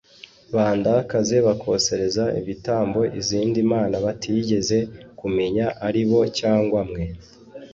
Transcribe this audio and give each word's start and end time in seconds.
bandakaze 0.55 1.35
bakosereza 1.47 2.23
ibitambo 2.39 2.99
izindi 3.19 3.59
mana 3.73 3.95
batigeze 4.05 4.77
kumenya 5.19 5.65
ari 5.87 6.01
bo 6.09 6.19
cyangwa 6.39 6.79
mwe 6.89 7.03